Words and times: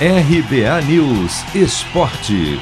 RBA 0.00 0.82
News 0.88 1.54
Esporte. 1.54 2.58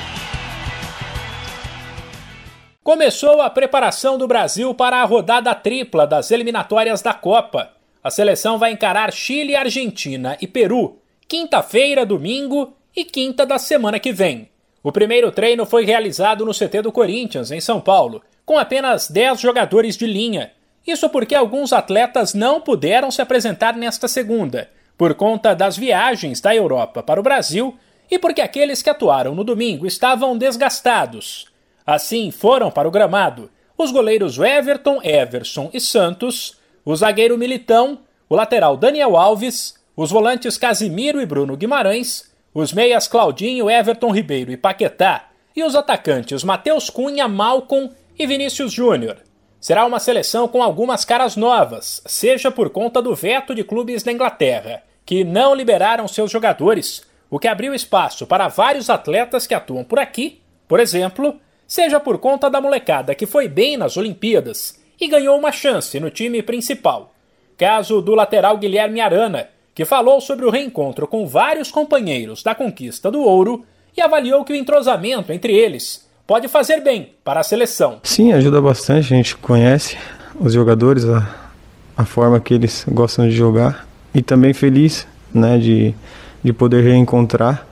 Começou 2.85 3.41
a 3.41 3.49
preparação 3.49 4.19
do 4.19 4.29
Brasil 4.29 4.75
para 4.75 4.99
a 4.99 5.05
rodada 5.05 5.55
tripla 5.55 6.07
das 6.07 6.31
eliminatórias 6.31 7.01
da 7.01 7.15
Copa. 7.15 7.71
A 8.05 8.11
seleção 8.11 8.59
vai 8.59 8.71
encarar 8.71 9.11
Chile, 9.15 9.57
Argentina 9.57 10.37
e 10.43 10.47
Peru, 10.47 10.99
quinta-feira, 11.27 12.05
domingo 12.05 12.77
e 12.95 13.03
quinta 13.03 13.47
da 13.47 13.59
semana 13.59 13.99
que 13.99 14.13
vem. 14.13 14.51
O 14.83 14.93
primeiro 14.93 15.33
treino 15.33 15.65
foi 15.65 15.87
realizado 15.87 16.45
no 16.45 16.53
CT 16.53 16.83
do 16.83 16.93
Corinthians, 16.93 17.51
em 17.51 17.63
São 17.63 17.81
Paulo, 17.81 18.23
com 18.45 18.59
apenas 18.59 19.09
10 19.09 19.41
jogadores 19.41 19.97
de 19.97 20.07
linha. 20.07 20.53
Isso 20.87 21.09
porque 21.09 21.35
alguns 21.35 21.73
atletas 21.73 22.35
não 22.35 22.61
puderam 22.61 23.11
se 23.11 23.23
apresentar 23.23 23.75
nesta 23.75 24.07
segunda 24.07 24.69
por 25.03 25.15
conta 25.17 25.53
das 25.53 25.77
viagens 25.77 26.41
da 26.41 26.55
Europa 26.55 27.03
para 27.03 27.19
o 27.19 27.25
Brasil 27.25 27.77
e 28.09 28.21
porque 28.21 28.41
aqueles 28.41 28.83
que 28.83 28.89
atuaram 28.89 29.35
no 29.35 29.43
domingo 29.43 29.85
estavam 29.85 30.39
desgastados. 30.39 31.47
Assim 31.85 32.31
foram 32.31 32.71
para 32.71 32.87
o 32.87 32.91
gramado 32.93 33.51
os 33.77 33.91
goleiros 33.91 34.39
Everton, 34.39 35.01
Everson 35.03 35.69
e 35.75 35.81
Santos, 35.81 36.57
o 36.85 36.95
zagueiro 36.95 37.37
Militão, 37.37 37.99
o 38.29 38.37
lateral 38.37 38.77
Daniel 38.77 39.17
Alves, 39.17 39.75
os 39.97 40.13
volantes 40.13 40.57
Casimiro 40.57 41.21
e 41.21 41.27
Bruno 41.27 41.57
Guimarães, 41.57 42.33
os 42.55 42.73
meias 42.73 43.09
Claudinho, 43.09 43.69
Everton 43.69 44.13
Ribeiro 44.13 44.53
e 44.53 44.57
Paquetá 44.57 45.31
e 45.57 45.65
os 45.65 45.75
atacantes 45.75 46.45
Matheus 46.45 46.89
Cunha, 46.89 47.27
Malcom 47.27 47.91
e 48.17 48.25
Vinícius 48.25 48.73
Júnior. 48.73 49.17
Será 49.61 49.85
uma 49.85 49.99
seleção 49.99 50.47
com 50.47 50.63
algumas 50.63 51.05
caras 51.05 51.35
novas, 51.35 52.01
seja 52.07 52.53
por 52.53 52.71
conta 52.71 53.03
do 53.03 53.17
veto 53.17 53.53
de 53.53 53.65
clubes 53.65 54.05
da 54.05 54.13
Inglaterra, 54.13 54.85
que 55.05 55.25
não 55.25 55.55
liberaram 55.55 56.07
seus 56.07 56.31
jogadores, 56.31 57.03
o 57.31 57.39
que 57.39 57.49
abriu 57.49 57.75
espaço 57.75 58.27
para 58.27 58.49
vários 58.49 58.91
atletas 58.91 59.47
que 59.47 59.55
atuam 59.55 59.85
por 59.85 59.99
aqui, 59.99 60.41
por 60.69 60.81
exemplo, 60.81 61.37
seja 61.67 61.99
por 61.99 62.19
conta 62.19 62.51
da 62.51 62.61
molecada 62.61 63.15
que 63.15 63.27
foi 63.27 63.49
bem 63.49 63.77
nas 63.77 63.97
Olimpíadas 63.97 64.79
e 65.01 65.09
ganhou 65.09 65.39
uma 65.39 65.51
chance 65.51 65.99
no 65.99 66.11
time 66.11 66.43
principal. 66.43 67.13
Caso 67.57 68.01
do 68.01 68.15
lateral 68.15 68.59
Guilherme 68.59 69.01
Arana, 69.01 69.49
que 69.75 69.85
falou 69.85 70.21
sobre 70.21 70.45
o 70.45 70.51
reencontro 70.51 71.07
com 71.07 71.27
vários 71.27 71.71
companheiros 71.71 72.43
da 72.43 72.55
conquista 72.55 73.11
do 73.11 73.23
ouro 73.23 73.65
e 73.97 74.01
avaliou 74.01 74.45
que 74.45 74.53
o 74.53 74.57
entrosamento 74.57 75.33
entre 75.33 75.55
eles 75.55 76.09
pode 76.27 76.49
fazer 76.49 76.81
bem 76.81 77.15
para 77.25 77.41
a 77.41 77.45
seleção. 77.45 78.01
Sim, 78.03 78.33
ajuda 78.33 78.61
bastante. 78.61 79.13
A 79.13 79.17
gente 79.17 79.37
conhece 79.37 79.97
os 80.39 80.53
jogadores, 80.53 81.05
a, 81.05 81.51
a 81.97 82.05
forma 82.05 82.41
que 82.41 82.55
eles 82.55 82.85
gostam 82.89 83.29
de 83.29 83.35
jogar 83.35 83.87
e 84.15 84.23
também 84.23 84.53
feliz, 84.53 85.07
né, 85.33 85.59
de, 85.59 85.95
de 86.43 86.53
poder 86.53 86.83
reencontrar. 86.83 87.67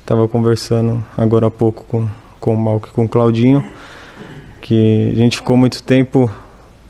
Estava 0.00 0.26
conversando 0.26 1.04
agora 1.16 1.46
há 1.46 1.50
pouco 1.50 1.84
com, 1.84 2.08
com 2.40 2.54
o 2.54 2.58
Malco 2.58 2.88
e 2.88 2.90
com 2.90 3.04
o 3.04 3.08
Claudinho, 3.08 3.64
que 4.60 5.10
a 5.12 5.16
gente 5.16 5.36
ficou 5.36 5.56
muito 5.56 5.82
tempo 5.82 6.30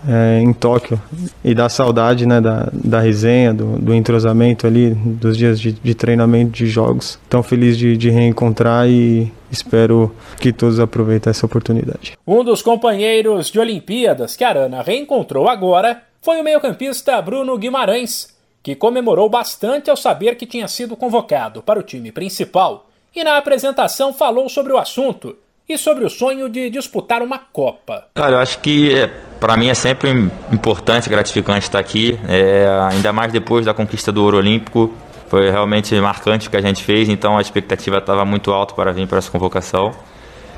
é, 0.09 0.41
em 0.41 0.53
Tóquio 0.53 1.01
e 1.45 1.55
dá 1.55 1.69
saudade 1.69 2.27
né, 2.27 2.41
da, 2.41 2.69
da 2.73 3.01
resenha, 3.01 3.53
do, 3.53 3.79
do 3.79 3.95
entrosamento 3.95 4.67
ali, 4.67 4.91
dos 4.91 5.37
dias 5.37 5.61
de, 5.61 5.73
de 5.73 5.95
treinamento 5.95 6.53
de 6.53 6.67
jogos. 6.67 7.19
Tão 7.29 7.43
feliz 7.43 7.77
de, 7.77 7.97
de 7.97 8.11
reencontrar 8.11 8.89
e 8.89 9.31
espero 9.51 10.15
que 10.39 10.53
todos 10.53 10.81
aproveitem 10.81 11.31
essa 11.31 11.45
oportunidade. 11.45 12.17
Um 12.27 12.43
dos 12.45 12.63
companheiros 12.63 13.51
de 13.51 13.59
Olimpíadas 13.59 14.37
que 14.37 14.45
a 14.45 14.49
Arana 14.49 14.83
reencontrou 14.83 15.49
agora 15.49 16.03
foi 16.23 16.41
o 16.41 16.45
meio-campista 16.45 17.21
Bruno 17.21 17.57
Guimarães, 17.57 18.29
que 18.63 18.75
comemorou 18.75 19.29
bastante 19.29 19.91
ao 19.91 19.97
saber 19.97 20.37
que 20.37 20.47
tinha 20.47 20.69
sido 20.69 20.97
convocado 20.97 21.63
para 21.63 21.79
o 21.79 21.83
time 21.83 22.13
principal 22.13 22.87
e 23.15 23.25
na 23.25 23.37
apresentação 23.37 24.13
falou 24.13 24.49
sobre 24.49 24.73
o 24.73 24.79
assunto 24.79 25.37
e 25.69 25.79
sobre 25.79 26.05
o 26.05 26.11
sonho 26.11 26.49
de 26.49 26.69
disputar 26.69 27.23
uma 27.23 27.39
Copa. 27.39 28.07
Cara, 28.15 28.37
eu 28.37 28.39
acho 28.41 28.59
que 28.59 28.95
é, 28.95 29.07
para 29.39 29.57
mim 29.57 29.69
é 29.69 29.75
sempre 29.75 30.11
importante, 30.53 31.09
gratificante 31.09 31.61
estar 31.61 31.79
aqui, 31.79 32.19
é, 32.29 32.67
ainda 32.91 33.13
mais 33.13 33.33
depois 33.33 33.67
da 33.67 33.73
conquista 33.73 34.11
do 34.11 34.23
ouro 34.23 34.37
olímpico. 34.39 34.93
Foi 35.29 35.49
realmente 35.49 35.95
marcante 36.01 36.49
o 36.49 36.51
que 36.51 36.57
a 36.57 36.61
gente 36.61 36.83
fez, 36.83 37.09
então 37.09 37.39
a 37.39 37.41
expectativa 37.41 37.99
estava 37.99 38.25
muito 38.25 38.51
alta 38.51 38.75
para 38.75 38.93
vir 38.93 39.07
para 39.07 39.19
essa 39.19 39.31
convocação. 39.31 39.93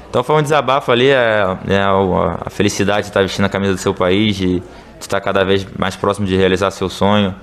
Então 0.08 0.24
foi 0.24 0.36
um 0.36 0.42
desabafo 0.42 0.90
ali, 0.90 1.08
é, 1.08 1.42
é, 1.68 1.82
a 1.82 2.48
felicidade 2.48 3.02
de 3.02 3.08
estar 3.08 3.20
vestindo 3.20 3.44
a 3.44 3.48
camisa 3.50 3.74
do 3.74 3.78
seu 3.78 3.92
país, 3.92 4.34
de 4.34 4.62
estar 4.98 5.20
cada 5.20 5.44
vez 5.44 5.66
mais 5.78 5.94
próximo 5.94 6.26
de 6.26 6.36
realizar 6.36 6.70
seu 6.70 6.88
sonho. 6.88 7.34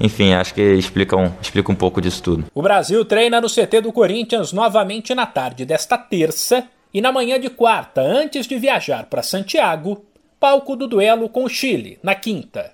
Enfim, 0.00 0.32
acho 0.32 0.54
que 0.54 0.60
explica 0.60 1.16
um, 1.16 1.32
explica 1.40 1.70
um 1.70 1.74
pouco 1.74 2.00
disso 2.00 2.22
tudo. 2.22 2.44
O 2.54 2.62
Brasil 2.62 3.04
treina 3.04 3.40
no 3.40 3.48
CT 3.48 3.80
do 3.82 3.92
Corinthians 3.92 4.52
novamente 4.52 5.14
na 5.14 5.26
tarde 5.26 5.64
desta 5.64 5.96
terça 5.96 6.66
e 6.92 7.00
na 7.00 7.10
manhã 7.10 7.40
de 7.40 7.50
quarta, 7.50 8.00
antes 8.00 8.46
de 8.46 8.56
viajar 8.58 9.06
para 9.06 9.22
Santiago, 9.22 10.04
palco 10.38 10.76
do 10.76 10.86
duelo 10.86 11.28
com 11.28 11.44
o 11.44 11.48
Chile, 11.48 11.98
na 12.02 12.14
quinta. 12.14 12.72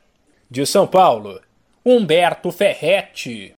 De 0.51 0.67
São 0.67 0.87
Paulo, 0.87 1.41
Humberto 1.85 2.51
Ferretti. 2.51 3.49